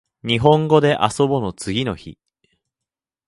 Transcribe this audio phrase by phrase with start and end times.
[0.23, 2.17] にほんごであそぼの次の日